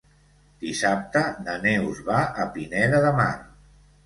Dissabte 0.61 1.21
na 1.49 1.57
Neus 1.67 2.01
va 2.09 2.23
a 2.45 2.49
Pineda 2.57 3.03
de 3.05 3.13
Mar. 3.23 3.31